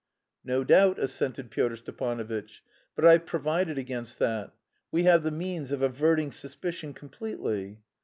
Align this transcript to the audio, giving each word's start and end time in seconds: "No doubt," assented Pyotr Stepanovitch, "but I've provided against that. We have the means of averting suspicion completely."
"No 0.43 0.63
doubt," 0.63 0.97
assented 0.97 1.51
Pyotr 1.51 1.75
Stepanovitch, 1.75 2.63
"but 2.95 3.05
I've 3.05 3.27
provided 3.27 3.77
against 3.77 4.17
that. 4.17 4.51
We 4.91 5.03
have 5.03 5.21
the 5.21 5.29
means 5.29 5.71
of 5.71 5.83
averting 5.83 6.31
suspicion 6.31 6.95
completely." 6.95 7.77